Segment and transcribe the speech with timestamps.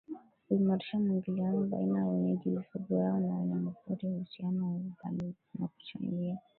[0.49, 6.37] huimarisha mwingiliano baina ya wenyeji mifugo yao na wanyamapori Uhusiano huu mbali na kuchangia